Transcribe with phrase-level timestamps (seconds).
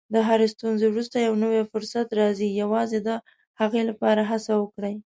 [0.13, 3.09] د هرې ستونزې وروسته یو نوی فرصت راځي، یوازې د
[3.59, 4.95] هغې لپاره هڅه وکړئ.